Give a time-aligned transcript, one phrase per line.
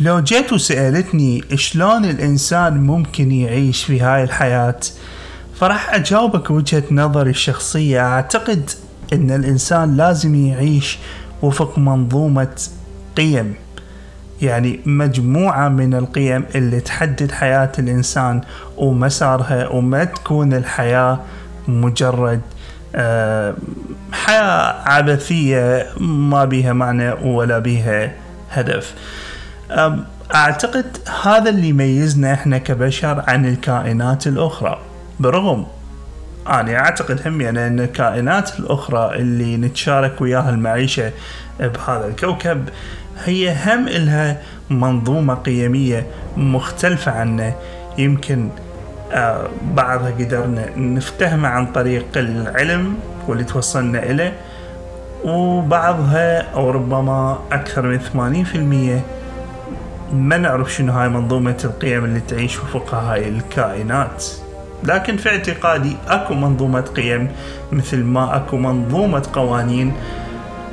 [0.00, 4.80] لو جيت وسألتني شلون الإنسان ممكن يعيش في هاي الحياة
[5.54, 8.00] فراح أجاوبك وجهة نظري الشخصية.
[8.00, 8.70] أعتقد
[9.12, 10.98] أن الإنسان لازم يعيش
[11.42, 12.56] وفق منظومة
[13.16, 13.54] قيم
[14.42, 18.40] يعني مجموعة من القيم اللي تحدد حياة الإنسان
[18.76, 21.20] ومسارها وما تكون الحياة
[21.68, 22.40] مجرد
[22.94, 23.54] آه،
[24.12, 28.12] حياة عبثية ما بيها معنى ولا بيها
[28.50, 28.94] هدف.
[30.34, 34.78] أعتقد هذا اللي يميزنا إحنا كبشر عن الكائنات الأخرى.
[35.20, 35.66] برغم
[36.48, 41.12] أنا أعتقد هم يعني أن الكائنات الأخرى اللي نتشارك وياها المعيشة
[41.60, 42.68] بهذا الكوكب
[43.24, 46.06] هي هم إلها منظومة قيمية
[46.36, 47.52] مختلفة عنا
[47.98, 48.48] يمكن
[49.12, 52.94] آه، بعضها قدرنا نفتهمه عن طريق العلم
[53.28, 54.32] واللي توصلنا إليه
[55.24, 57.82] وبعضها أو ربما أكثر
[58.14, 59.25] من 80%
[60.12, 64.24] ما نعرف شنو هاي منظومة القيم اللي تعيش وفقها هاي الكائنات.
[64.84, 67.28] لكن في اعتقادي أكو منظومة قيم
[67.72, 69.92] مثل ما أكو منظومة قوانين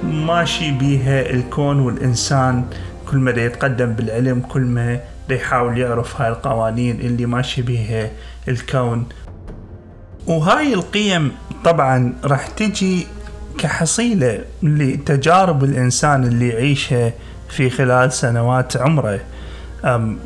[0.04, 2.66] ماشي بيها الكون والإنسان.
[3.11, 8.09] كل ما يتقدم بالعلم كل ما يحاول يعرف هاي القوانين اللي ماشي بيها
[8.48, 9.06] الكون.
[10.28, 11.31] وهاي القيم
[11.66, 13.08] طبعا راح تجي
[13.58, 17.14] كحصيلة لتجارب الإنسان اللي يعيشها
[17.49, 19.19] في خلال سنوات عمره.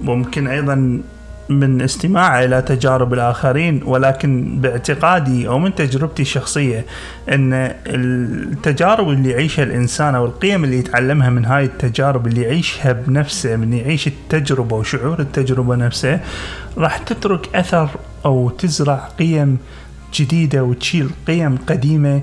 [0.02, 1.02] ممكن أيضا
[1.50, 6.86] من استماعه إلى تجارب الآخرين ولكن باعتقادي أو من تجربتي الشخصية
[7.30, 13.56] أن التجارب اللي يعيشها الإنسان أو القيم اللي يتعلمها من هاي التجارب اللي يعيشها بنفسه
[13.56, 16.20] من يعيش التجربة وشعور التجربة نفسه
[16.78, 17.90] راح تترك أثر
[18.26, 19.58] أو تزرع قيم
[20.14, 22.22] جديدة وتشيل قيم قديمة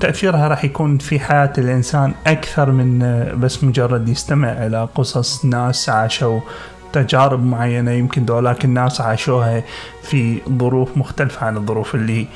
[0.00, 2.98] تأثيرها راح يكون في حياة الإنسان أكثر من
[3.40, 6.40] بس مجرد يستمع إلى قصص ناس عاشوا
[6.92, 9.62] تجارب معينة يمكن دولاك الناس عاشوها
[10.02, 12.26] في ظروف مختلفة عن الظروف اللي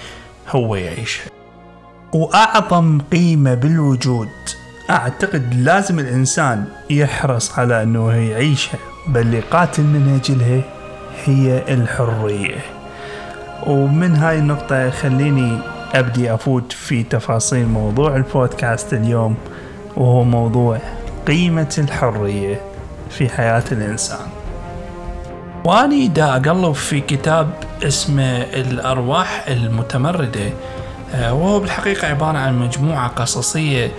[0.48, 1.30] هو يعيشها.
[2.12, 4.28] وأعظم قيمة بالوجود.
[4.90, 8.78] أعتقد لازم الإنسان يحرص على أنه يعيشها
[9.08, 10.62] بل يقاتل من أجلها
[11.24, 12.58] هي الحرية.
[13.66, 15.58] ومن هاي النقطة خليني
[15.94, 19.36] أبدي أفوت في تفاصيل موضوع البودكاست اليوم
[19.96, 20.78] وهو موضوع
[21.26, 22.60] قيمة الحرية
[23.10, 24.26] في حياة الإنسان.
[25.64, 27.50] وأني دا أقلب في كتاب
[27.82, 30.50] اسمه الأرواح المتمردة
[31.14, 33.90] آه، وهو بالحقيقة عبارة عن مجموعة قصصية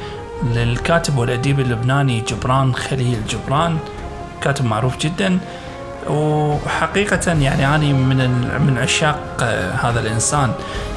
[0.53, 3.77] للكاتب والأديب اللبناني جبران خليل جبران
[4.41, 5.39] كاتب معروف جدا.
[6.09, 8.17] وحقيقة يعني أنا من
[8.67, 10.51] من عشاق آه، هذا الإنسان.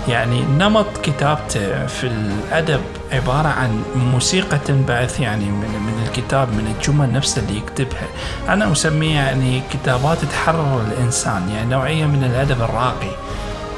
[0.08, 2.80] يعني نمط كتابته في الأدب
[3.12, 8.06] عبارة عن موسيقى تنبعث يعني من, من الكتاب من الجمل نفسها اللي يكتبها.
[8.48, 13.10] أنا أسميها يعني كتابات تحرر الإنسان يعني نوعية من الأدب الراقي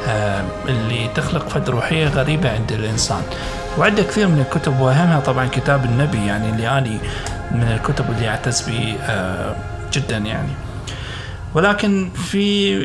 [0.09, 3.23] آه، اللي تخلق فد روحية غريبة عند الإنسان.
[3.79, 6.99] وعنده كثير من الكتب وأهمها طبعا كتاب النبي يعني اللي أنا
[7.51, 9.57] من الكتب اللي أعتز به آه،
[9.93, 10.66] جدا يعني.
[11.57, 12.77] ولكن في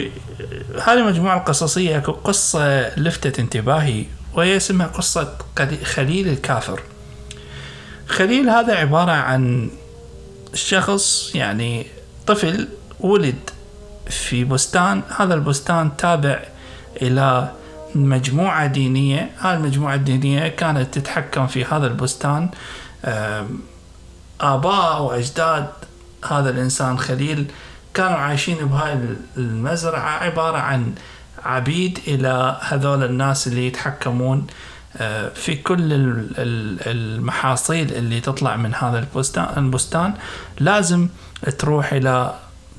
[0.83, 5.37] هذه المجموعة القصصية اكو قصة لفتت انتباهي وهي اسمها قصة
[5.83, 6.81] خليل الكافر.
[8.07, 9.69] خليل هذا عبارة عن
[10.53, 11.85] شخص يعني
[12.27, 12.67] طفل
[12.99, 13.49] ولد
[14.09, 15.01] في بستان.
[15.17, 16.39] هذا البستان تابع
[17.01, 17.51] إلى
[17.95, 19.29] مجموعة دينية.
[19.39, 22.49] هذه المجموعة الدينية كانت تتحكم في هذا البستان.
[24.41, 25.67] آباء وأجداد
[26.29, 27.51] هذا الإنسان خليل
[27.93, 28.97] كانوا عايشين بهاي
[29.37, 30.93] المزرعة عبارة عن
[31.45, 34.47] عبيد إلى هذول الناس اللي يتحكمون
[34.97, 35.79] آه، في كل
[36.87, 39.07] المحاصيل اللي تطلع من هذا
[39.57, 40.13] البستان
[40.59, 41.07] لازم
[41.59, 42.33] تروح إلى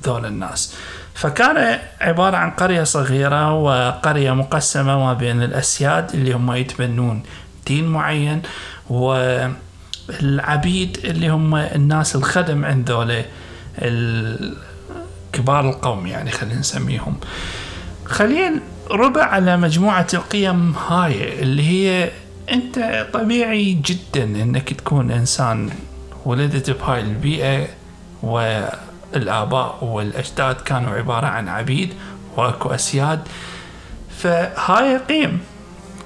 [0.05, 0.75] ذول الناس.
[1.13, 7.23] فكان عبارة عن قرية صغيرة وقرية مقسمة ما بين الأسياد اللي هم يتبنون
[7.67, 8.41] دين معين
[10.09, 13.25] والعبيد اللي هم الناس الخدم عند ذولا
[15.43, 17.15] كبار القوم يعني خلينا نسميهم.
[18.05, 18.59] خليل
[18.91, 22.11] ربع على مجموعة القيم هاي اللي هي
[22.51, 25.69] أنت طبيعي جدا إنك تكون إنسان
[26.25, 27.67] ولدت بهاي البيئة
[28.23, 31.93] والآباء والأجداد كانوا عبارة عن عبيد
[32.37, 33.19] وأكو أسياد.
[34.17, 35.39] فهاي قيم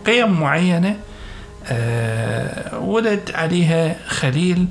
[0.06, 0.98] قيم معينة
[1.68, 4.68] أه ولد عليها خليل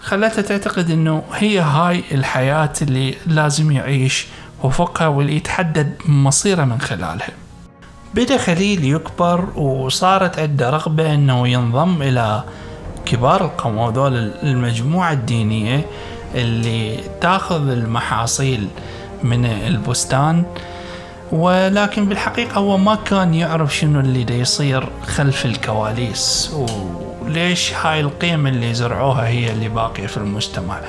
[0.00, 4.26] خلتها تعتقد إنه هي هاي الحياة اللي لازم يعيش
[4.62, 7.30] وفقها واللي يتحدد مصيره من خلالها.
[8.14, 12.42] بدأ خليل يكبر وصارت عنده رغبة إنه ينضم إلى
[13.06, 15.86] كبار القوم وذول المجموعة الدينية
[16.34, 18.68] اللي تاخذ المحاصيل
[19.22, 20.44] من البستان.
[21.32, 26.50] ولكن بالحقيقة هو ما كان يعرف شنو اللي دا يصير خلف الكواليس
[27.28, 30.80] وليش هاي القيم اللي زرعوها هي اللي باقية في المجتمع؟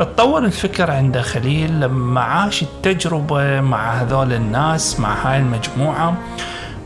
[0.00, 6.16] اتطور الفكر عند خليل لما عاش التجربة مع هذول الناس مع هاي المجموعة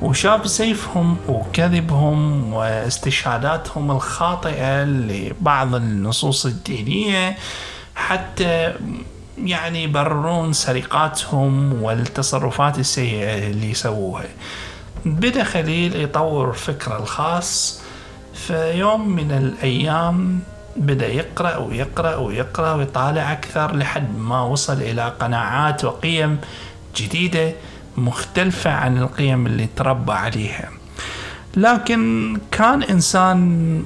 [0.02, 7.36] وشاف سيفهم وكذبهم واستشهاداتهم الخاطئة لبعض النصوص الدينية
[7.94, 8.72] حتى
[9.38, 14.24] يعني يبررون سرقاتهم والتصرفات السيئة اللي يسووها.
[15.04, 17.83] بدأ خليل يطور فكره الخاص
[18.34, 20.40] في يوم من الأيام
[20.76, 26.38] بدأ يقرأ ويقرأ ويقرأ ويطالع أكثر لحد ما وصل إلى قناعات وقيم
[26.96, 27.52] جديدة
[27.96, 30.70] مختلفة عن القيم اللي تربى عليها.
[31.56, 33.82] لكن كان إنسان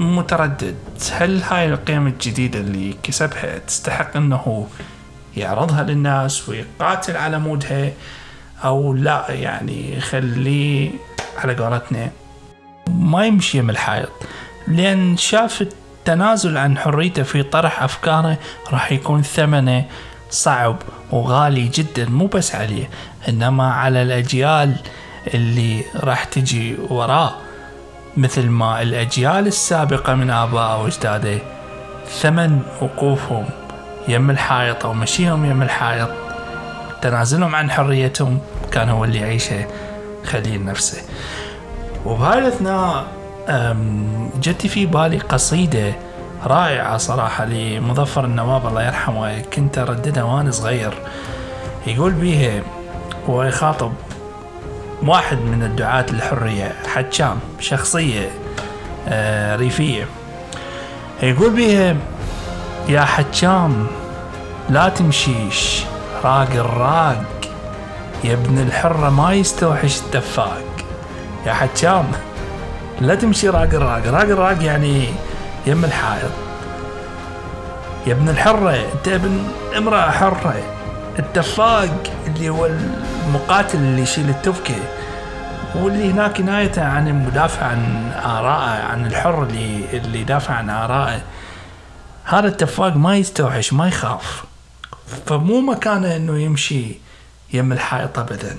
[0.00, 0.76] متردد.
[1.12, 4.66] هل هاي القيم الجديدة اللي كسبها تستحق أنه
[5.36, 7.92] يعرضها للناس ويقاتل على مودها؟
[8.64, 10.90] أو لا يعني خليه
[11.38, 12.10] على قولتنا.
[12.88, 14.10] ما يمشي من الحائط.
[14.68, 18.38] لأن شاف التنازل عن حريته في طرح أفكاره
[18.72, 19.84] راح يكون ثمنه
[20.30, 20.76] صعب
[21.10, 22.88] وغالي جدا مو بس عليه
[23.28, 24.76] إنما على الأجيال
[25.34, 27.34] اللي راح تجي وراه
[28.16, 31.38] مثل ما الأجيال السابقة من آبائه وأجداده
[32.20, 33.44] ثمن وقوفهم
[34.08, 36.10] يم الحائط أو مشيهم يم الحائط.
[37.02, 38.38] تنازلهم عن حريتهم
[38.72, 39.66] كان هو اللي يعيشه
[40.24, 41.02] خليل نفسه.
[42.06, 43.06] وبهاي الأثناء
[44.40, 45.92] جت في بالي قصيدة
[46.44, 50.94] رائعة صراحة لمظفر النواب الله يرحمه كنت أرددها وأنا صغير.
[51.86, 52.62] يقول بيها
[53.28, 53.92] ويخاطب
[55.02, 58.30] واحد من الدعاة للحرية حجام شخصية
[59.08, 60.06] آه، ريفية.
[61.22, 61.96] يقول بيها
[62.88, 63.86] يا حجام
[64.70, 65.82] لا تمشيش
[66.24, 67.24] راق الراق
[68.24, 70.65] يا ابن الحرة ما يستوحش الدفاق.
[71.46, 72.12] يا حجام.
[73.00, 74.06] لا تمشي راق الراق.
[74.06, 75.08] راق الراق يعني
[75.66, 76.30] يم الحائط.
[78.06, 80.62] يا ابن الحرة انت ابن امرأة حرة.
[81.18, 82.66] الدفاق اللي هو
[83.26, 84.74] المقاتل اللي يشيل التفكة.
[85.74, 91.22] واللي هناك كنايته عن المدافع عن آرائه عن الحر اللي اللي يدافع عن آرائه.
[92.24, 94.44] هذا التفاق ما يستوحش ما يخاف.
[95.26, 96.84] فمو مكانه إنه يمشي
[97.52, 98.56] يم الحائط ابدا.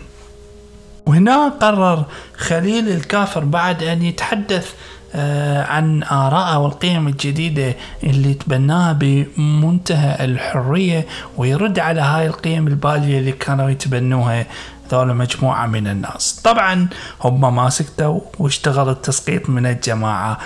[1.07, 2.04] وهنا قرر
[2.38, 4.74] خليل الكافر بعد أن يتحدث
[5.15, 11.06] آه، عن آرائه والقيم الجديدة اللي تبناها بمنتهى الحرية
[11.38, 14.45] ويرد على هاي القيم البالية اللي كانوا يتبنوها
[14.92, 16.42] ذولا مجموعة من الناس.
[16.44, 16.88] طبعا
[17.21, 20.38] هم ما سكتوا واشتغلوا التسقيط من الجماعة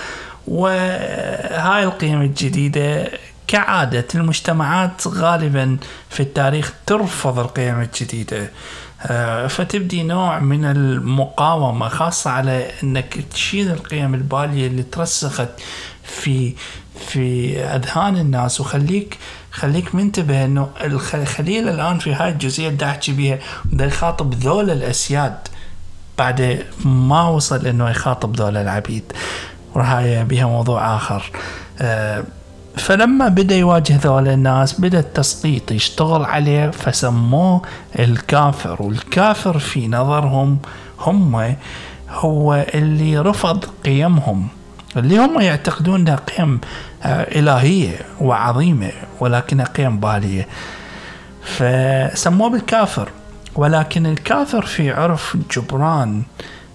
[0.48, 3.10] وهاي القيم الجديدة
[3.52, 5.78] كعادة المجتمعات غالبا
[6.10, 8.52] في التاريخ ترفض القيم الجديدة.
[9.06, 15.50] آه، فتبدي نوع من المقاومة خاصة على إنك تشيل القيم البالية اللي ترسخت
[16.04, 16.54] في
[17.08, 18.62] في أذهان الناس.
[18.62, 19.18] وخليك
[19.52, 25.48] خليك منتبه إنه الخليل الآن في هاي الجزئية اللي احكي بيها بده يخاطب ذول الأسياد
[26.18, 29.04] بعد ما وصل إنه يخاطب ذول العبيد.
[29.76, 31.32] وهاي بها موضوع آخر.
[31.80, 32.24] أه
[32.78, 37.62] فلما بدأ يواجه ذول الناس بدأ التسقيط يشتغل عليه فسموه
[38.00, 38.84] الكافر.
[38.84, 40.58] والكافر في نظرهم
[41.00, 41.56] هم
[42.10, 44.48] هو اللي رفض قيمهم
[44.98, 46.60] اللي هم يعتقدون إنها قيم
[47.04, 50.48] آه، إلهية وعظيمة ولكنها قيم بالية.
[51.44, 53.10] فسموه بالكافر.
[53.56, 56.24] ولكن الكافر في عرف جبران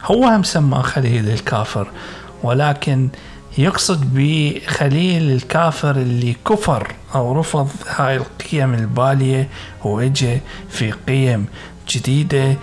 [0.05, 1.89] هو هم سماه خليل الكافر.
[2.43, 3.09] ولكن
[3.59, 9.49] يقصد بخليل الكافر اللي كفر أو رفض هاي القيم البالية
[9.85, 11.47] وإجا في قيم
[11.89, 12.57] جديدة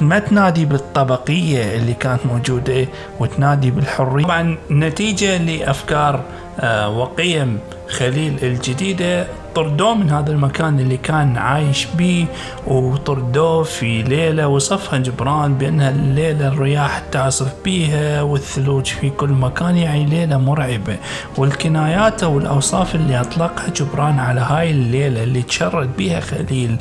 [0.00, 2.86] ما تنادي بالطبقية اللي كانت موجودة
[3.20, 4.24] وتنادي بالحرية.
[4.24, 6.20] طبعا نتيجة لأفكار
[6.60, 7.58] آه، وقيم
[7.88, 9.26] خليل الجديدة.
[9.54, 12.24] طردوه من هذا المكان اللي كان عايش بيه
[12.66, 20.06] وطردوه في ليلة وصفها جبران بأنها الليلة الرياح تعصف بيها والثلوج في كل مكان يعني
[20.06, 20.96] ليلة مرعبة.
[21.36, 26.76] والكنايات والأوصاف اللي أطلقها جبران على هاي الليلة اللي تشرد بيها خليل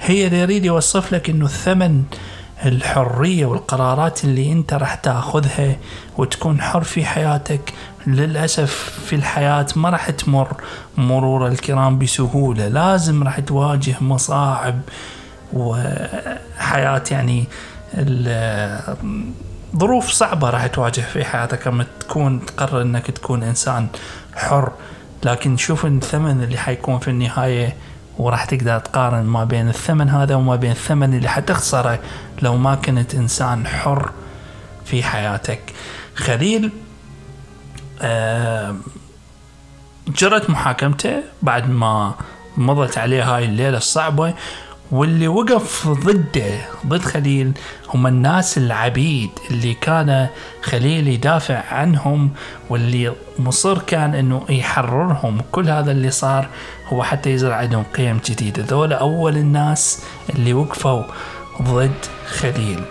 [0.00, 2.02] هي اللي يريد يوصف لك إنه الثمن
[2.64, 5.76] الحرية والقرارات اللي انت راح تاخذها
[6.18, 7.74] وتكون حر في حياتك
[8.06, 8.70] للأسف
[9.06, 10.56] في الحياة ما راح تمر
[10.96, 12.68] مرور الكرام بسهولة.
[12.68, 14.80] لازم راح تواجه مصاعب
[15.52, 17.44] وحياة يعني
[19.76, 23.86] ظروف صعبة راح تواجه في حياتك لما تكون تقرر إنك تكون إنسان
[24.34, 24.72] حر.
[25.24, 27.76] لكن شوف الثمن اللي حيكون في النهاية
[28.20, 31.98] وراح تقدر تقارن ما بين الثمن هذا وما بين الثمن اللي حتخسره
[32.42, 34.10] لو ما كنت إنسان حر
[34.84, 35.60] في حياتك.
[36.14, 36.70] خليل
[38.02, 38.76] آه
[40.08, 42.14] جرت محاكمته بعد ما
[42.56, 44.34] مضت عليه هاي الليلة الصعبة.
[44.92, 47.52] واللي وقف ضده ضد خليل
[47.94, 50.28] هم الناس العبيد اللي كان
[50.62, 52.30] خليل يدافع عنهم
[52.70, 55.40] واللي مصر كان إنه يحررهم.
[55.52, 56.48] كل هذا اللي صار
[56.88, 58.64] هو حتى يزرع عندهم قيم جديدة.
[58.68, 61.02] ذولا أول الناس اللي وقفوا
[61.62, 62.84] ضد خليل.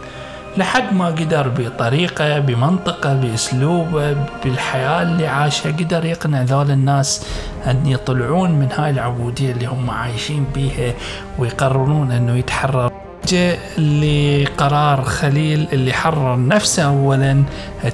[0.59, 7.25] لحد ما قدر بطريقة بمنطقة بأسلوبه بالحياة اللي عاشها قدر يقنع ذول الناس
[7.67, 10.93] أن يطلعون من هاي العبودية اللي هم عايشين بيها
[11.39, 12.88] ويقررون أنه يتحرر
[13.29, 17.43] جاء لقرار خليل اللي حرر نفسه اولا.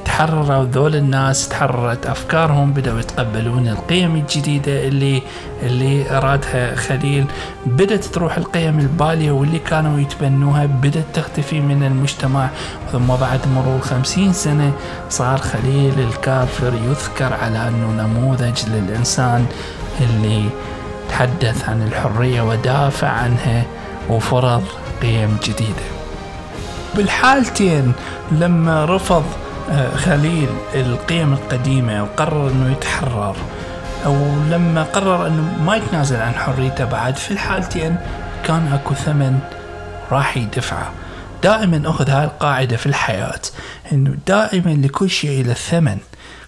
[0.06, 5.22] تحرروا ذول الناس تحررت أفكارهم بدأوا يتقبلون القيم الجديدة اللي
[5.64, 7.26] اللي أرادها خليل.
[7.66, 12.50] بدأت تروح القيم البالية واللي كانوا يتبنوها بدأت تختفي من المجتمع.
[12.92, 14.72] ثم بعد مرور خمسين سنة
[15.10, 19.46] صار خليل الكافر يذكر على أنه نموذج للإنسان
[20.02, 20.44] اللي
[21.10, 23.64] تحدث عن الحرية ودافع عنها
[24.10, 24.64] وفرض
[25.06, 25.86] قيم جديدة.
[26.96, 27.94] بالحالتين
[28.32, 29.26] لما رفض
[29.72, 33.36] آه، خليل القيم القديمة وقرر إنه يتحرر
[34.06, 34.16] أو
[34.50, 37.96] لما قرر إنه ما يتنازل عن حريته بعد في الحالتين
[38.44, 39.40] كان أكو ثمن
[40.12, 40.92] راح يدفعه.
[41.44, 43.42] دائما أخذ هاي القاعدة في الحياة
[43.92, 45.98] إنه دائما لكل شيء له ثمن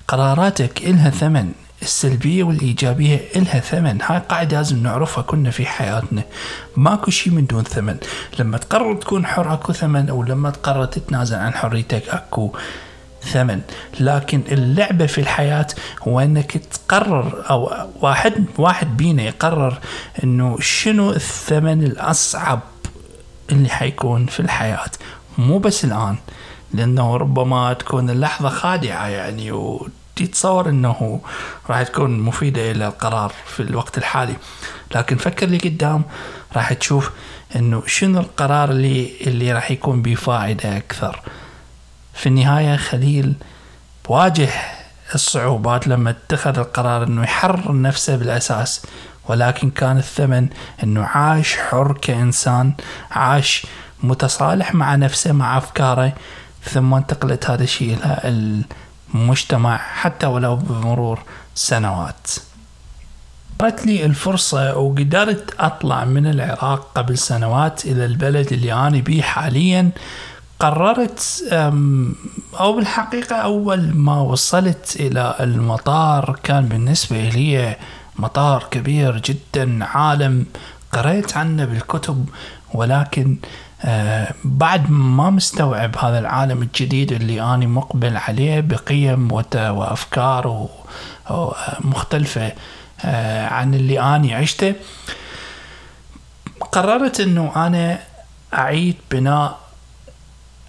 [0.08, 1.52] قراراتك إلها ثمن.
[1.88, 4.02] السلبية والإيجابية إلها ثمن.
[4.02, 6.24] هاي قاعدة لازم نعرفها كنا في حياتنا.
[6.76, 7.98] ماكو شيء من دون ثمن.
[8.40, 12.56] لما تقرر تكون حر أكو ثمن أو لما تقرر تتنازل عن حريتك أكو
[13.22, 13.62] ثمن.
[14.00, 15.68] لكن اللعبة في الحياة
[16.08, 19.78] هو أنك تقرر أو واحد واحد بينا يقرر
[20.24, 22.60] أنه شنو الثمن الأصعب
[23.52, 24.92] اللي حيكون في الحياة.
[25.38, 26.16] مو بس الآن
[26.74, 29.88] لأنه ربما تكون اللحظة خادعة يعني و
[30.26, 31.22] تتصور إنه
[31.70, 34.36] راح تكون مفيدة إلى القرار في الوقت الحالي.
[34.96, 36.04] لكن فكر لي قدام
[36.56, 37.12] راح تشوف
[37.56, 41.22] إنه شنو القرار اللي اللي راح يكون بفائدة أكثر.
[42.14, 43.34] في النهاية خليل
[44.08, 44.50] واجه
[45.16, 48.82] الصعوبات لما اتخذ القرار إنه يحرر نفسه بالأساس
[49.28, 50.48] ولكن كان الثمن
[50.84, 52.74] إنه عاش حر كإنسان
[53.12, 53.66] عاش
[54.04, 56.14] متصالح مع نفسه مع أفكاره
[56.64, 58.64] ثم انتقلت هذا الشيء إلى
[59.14, 61.20] مجتمع حتى ولو بمرور
[61.56, 62.28] سنوات.
[63.62, 69.90] صارت لي الفرصة وقدرت أطلع من العراق قبل سنوات إلى البلد اللي أنا بيه حاليا.
[70.60, 71.44] قررت
[72.60, 77.76] أو بالحقيقة أول ما وصلت إلى المطار كان بالنسبة لي
[78.16, 80.46] مطار كبير جدا عالم.
[80.92, 82.30] قريت عنه بالكتب
[82.74, 83.38] ولكن
[84.44, 90.70] بعد ما مستوعب هذا العالم الجديد اللي أنا مقبل عليه بقيم وأفكار
[91.80, 92.54] مختلفة
[93.06, 94.74] آه عن اللي أنا عشته
[96.72, 98.00] قررت أنه أنا
[98.54, 99.60] أعيد بناء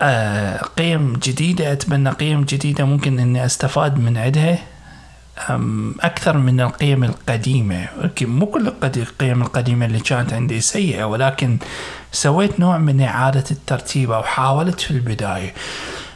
[0.03, 4.59] آه قيم جديدة أتبنى قيم جديدة ممكن أني أستفاد من عندها
[6.01, 7.89] أكثر من القيم القديمة.
[8.23, 11.59] مو كل القيم القديمة اللي كانت عندي سيئة ولكن
[12.13, 15.55] سويت نوع من إعادة الترتيب أو حاولت في البداية.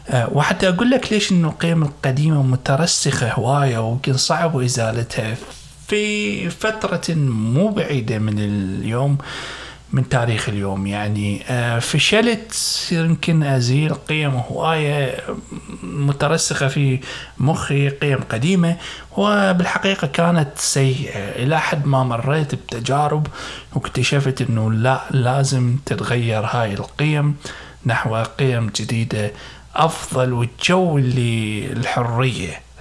[0.08, 5.36] أه، وحتى أقول لك ليش إنه القيم القديمة مترسخة هواية ويمكن صعب إزالتها.
[5.88, 9.18] في فترة مو بعيدة من اليوم
[9.92, 12.54] من تاريخ اليوم يعني آه، فشلت
[12.92, 15.20] يمكن أزيل قيم هواية
[15.82, 17.00] مترسخة في
[17.38, 18.76] مخي قيم قديمة
[19.16, 21.42] وبالحقيقة كانت سيئة.
[21.42, 23.26] إلى حد ما مريت بتجارب
[23.74, 27.36] واكتشفت أنه لا لازم تتغير هاي القيم
[27.86, 29.32] نحو قيم جديدة
[29.76, 31.66] أفضل والجو اللي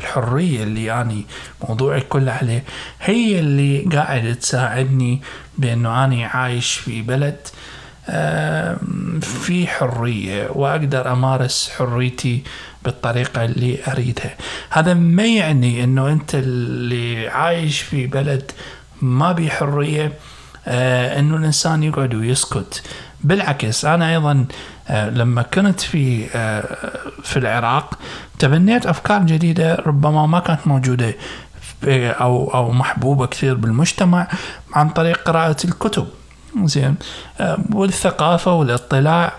[0.01, 1.25] الحرية اللي يعني
[1.69, 2.63] موضوعي كله عليه
[3.01, 5.21] هي اللي قاعد تساعدني
[5.57, 7.37] بأنه أنا عايش في بلد
[9.21, 12.43] في حرية وأقدر أمارس حريتي
[12.83, 14.35] بالطريقة اللي أريدها.
[14.69, 18.51] هذا ما يعني أنه أنت اللي عايش في بلد
[19.01, 20.13] ما بي حرية
[20.67, 22.83] آه، أنه الإنسان يقعد ويسكت.
[23.23, 24.45] بالعكس أنا أيضا
[24.91, 26.77] لما كنت في آه،
[27.23, 27.99] في العراق
[28.39, 31.15] تبنيت أفكار جديدة ربما ما كانت موجودة
[31.83, 34.27] أو أو محبوبة كثير بالمجتمع
[34.73, 36.07] عن طريق قراءة الكتب.
[36.63, 36.95] زين.
[37.39, 39.33] آه، والثقافة والاطلاع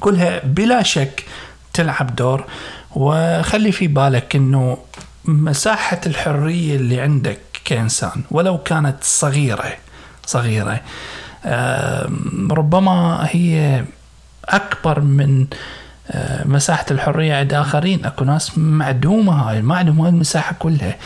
[0.00, 1.24] كلها بلا شك
[1.72, 2.44] تلعب دور.
[2.90, 4.78] وخلي في بالك إنه
[5.24, 9.76] مساحة الحرية اللي عندك كإنسان ولو كانت صغيرة
[10.26, 10.80] صغيرة
[12.50, 13.84] ربما هي
[14.44, 15.46] أكبر من
[16.10, 18.04] آه، مساحة الحرية عند آخرين.
[18.04, 20.96] أكو ناس معدومة هاي ما عندهم هاي المساحة كلها.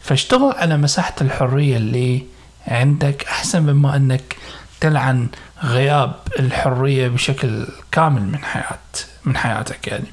[0.00, 2.22] فاشتغل على مساحة الحرية اللي
[2.68, 4.36] عندك أحسن مما أنك
[4.80, 5.28] تلعن
[5.64, 8.78] غياب الحرية بشكل كامل من حياة
[9.24, 10.06] من حياتك يعني.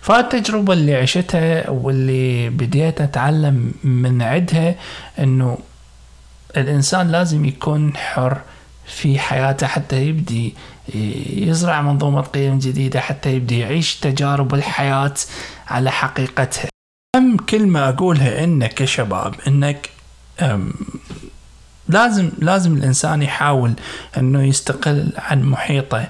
[0.00, 4.74] فالتجربة اللي عشتها واللي بديت أتعلم من عدها
[5.18, 5.58] أنه
[6.56, 8.38] الإنسان لازم يكون حر
[8.90, 10.54] في حياته حتى يبدي
[11.36, 15.14] يزرع منظومة قيم جديدة حتى يبدي يعيش تجارب الحياة
[15.68, 16.68] على حقيقتها.
[17.16, 19.90] أهم كلمة أقولها إنك كشباب إنك
[21.90, 23.72] لازم لازم الإنسان يحاول
[24.18, 26.06] إنه يستقل عن محيطه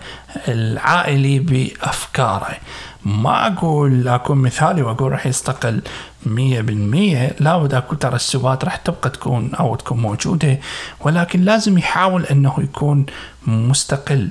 [0.48, 2.56] العائلي بأفكاره.
[3.04, 5.82] ما أقول أكون مثالي وأقول راح يستقل
[6.26, 7.36] مية بالمية.
[7.40, 10.58] لابد اكو ترسبات راح تبقى تكون أو تكون موجودة
[11.00, 13.06] ولكن لازم يحاول إنه يكون
[13.46, 14.28] مستقل.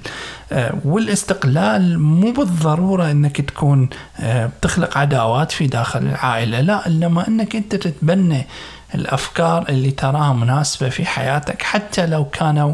[0.52, 3.90] آه، والاستقلال مو بالضرورة إنك تكون
[4.20, 8.48] آه، بتخلق عداوات في داخل العائلة لا إنما إنك أنت تتبنى
[8.96, 12.74] الأفكار اللي تراها مناسبة في حياتك حتى لو كانوا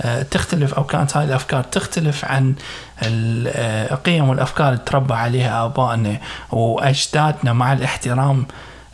[0.00, 2.54] آه، تختلف أو كانت هاي الأفكار تختلف عن
[3.02, 6.16] القيم والأفكار اللي تربى عليها آبائنا
[6.50, 8.46] وأجدادنا مع الاحترام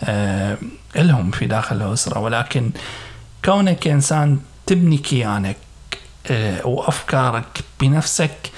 [0.05, 0.59] آه،
[0.97, 2.19] لهم في داخل الأسرة.
[2.19, 2.71] ولكن
[3.45, 5.57] كونك إنسان تبني كيانك
[6.31, 8.51] آه، وأفكارك بنفسك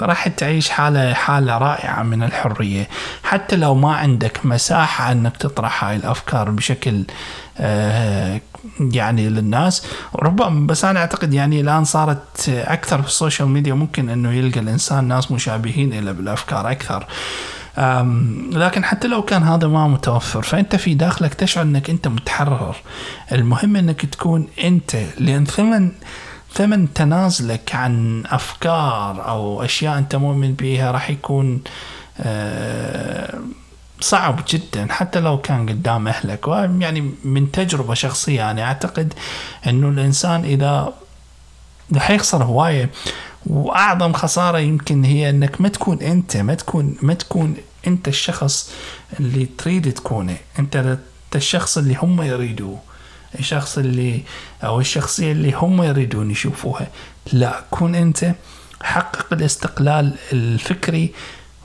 [0.00, 2.88] راح تعيش حالة حالة رائعة من الحرية.
[3.22, 7.04] حتى لو ما عندك مساحة أنك تطرح هاي الأفكار بشكل
[7.58, 8.40] أه،
[8.80, 14.08] يعني للناس ربما بس أنا أعتقد يعني الآن صارت أكثر في ال social media ممكن
[14.08, 17.06] إنه يلقى الإنسان ناس مشابهين له بالأفكار أكثر.
[18.52, 22.76] لكن حتى لو كان هذا ما متوفر فأنت في داخلك تشعر إنك أنت متحرر.
[23.32, 25.92] المهم إنك تكون أنت لأن ثمن
[26.56, 31.62] ثمن تنازلك عن أفكار أو أشياء أنت مؤمن بها راح يكون
[32.20, 33.38] آه،
[34.00, 36.48] صعب جدا حتى لو كان قدام أهلك.
[36.48, 39.14] يعني من تجربة شخصية أنا يعني أعتقد
[39.66, 40.92] أنه الإنسان إذا
[41.94, 42.90] راح يخسر هواية
[43.46, 48.72] وأعظم خسارة يمكن هي أنك ما تكون أنت ما تكون ما تكون أنت الشخص
[49.20, 50.36] اللي تريد تكونه.
[50.58, 50.98] أنت
[51.34, 52.78] الشخص اللي هم يريدوه.
[53.38, 54.20] الشخص اللي
[54.64, 56.86] أو الشخصيه اللي هم يريدون يشوفوها.
[57.32, 58.34] لا كون أنت
[58.82, 61.12] حقق الاستقلال الفكري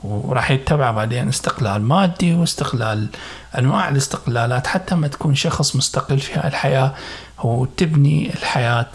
[0.04, 3.08] وراح يتبع بعدين استقلال مادي واستقلال
[3.58, 6.94] أنواع الاستقلالات حتى ما تكون شخص مستقل في هاي الحياة
[7.44, 8.92] وتبني الحياة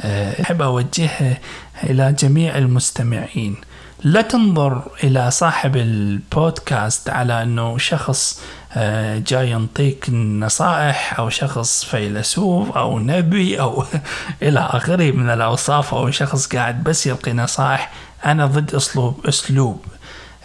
[0.00, 1.38] آه، أحب أوجهها
[1.84, 3.56] إلى جميع المستمعين.
[4.04, 8.40] لا تنظر إلى صاحب البودكاست على أنه شخص
[8.72, 13.84] آه، جاي ينطيك نصائح أو شخص فيلسوف أو نبي أو
[14.42, 17.92] إلى آخره من الأوصاف أو شخص قاعد بس يلقي نصائح.
[18.24, 19.84] أنا ضد أسلوب أسلوب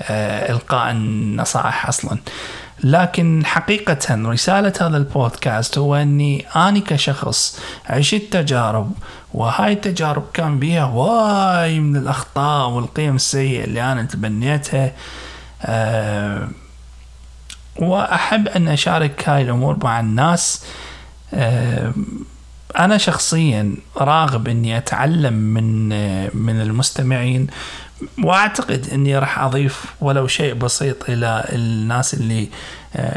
[0.02, 2.18] آه، إلقاء النصائح أصلا.
[2.84, 8.92] لكن حقيقة رسالة هذا البودكاست هو أني أنا كشخص عشت تجارب
[9.34, 14.94] وهاي التجارب كان بيها واي من الأخطاء والقيم السيئة اللي أنا تبنيتها.
[15.62, 16.48] أه
[17.80, 20.66] وأحب أن أشارك هاي الأمور مع الناس.
[21.34, 21.94] أه
[22.80, 25.90] أنا شخصيا راغب إني أتعلم من
[26.38, 27.48] من المستمعين
[28.24, 32.50] واعتقد إني راح أضيف ولو شيء بسيط إلى الناس اللي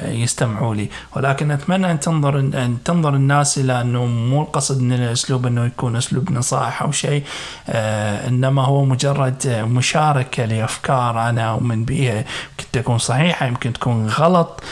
[0.05, 0.89] يستمعوا لي.
[1.17, 5.97] ولكن أتمنى أن تنظر أن تنظر الناس إلى أنه مو القصد من الأسلوب أنه يكون
[5.97, 7.25] أسلوب نصائح أو شيء
[7.69, 12.15] آه، إنما هو مجرد مشاركة لأفكار أنا أؤمن بها.
[12.15, 14.63] يمكن تكون صحيحة يمكن تكون غلط.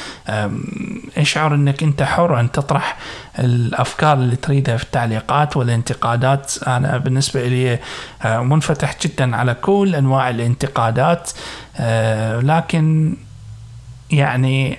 [1.16, 2.96] اشعر إنك أنت حر أن تطرح
[3.38, 7.78] الأفكار اللي تريدها في التعليقات والانتقادات؟ أنا بالنسبة لي
[8.22, 11.30] آه، منفتح جدا على كل أنواع الانتقادات.
[12.42, 13.16] لكن
[14.10, 14.78] يعني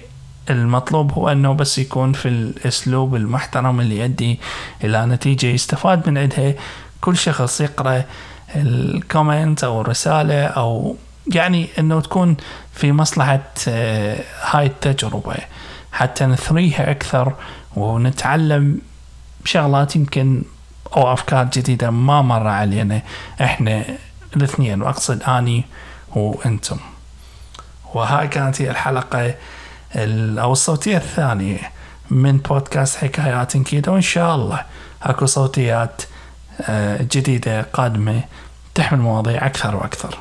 [0.50, 4.40] المطلوب هو إنه بس يكون في الأسلوب المحترم اللي يؤدي
[4.84, 6.54] إلى نتيجة يستفاد من عندها.
[7.02, 8.04] كل شخص يقرأ
[8.56, 10.96] الكومنت أو الرسالة أو
[11.34, 12.38] يعني إنه تكون
[12.74, 15.36] في مصلحة آه، هاي التجربة.
[15.92, 17.34] حتى نثريها أكثر
[17.76, 18.82] ونتعلم
[19.46, 20.44] شغلات يمكن
[20.98, 23.02] أو أفكار جديدة ما مر علينا
[23.42, 23.86] إحنا
[24.36, 24.82] الاثنين.
[24.82, 25.64] وأقصد آني
[26.16, 26.78] وأنتم.
[27.94, 29.36] وهاي كانت هي الحلقة.
[29.96, 31.72] أو الصوتية الثانية
[32.12, 34.66] من بودكاست حكايات كيدا وإن شاء الله
[35.04, 36.02] أكو صوتيات
[36.62, 38.22] آه، جديدة قادمة
[38.76, 40.18] تحمل مواضيع أكثر وأكثر.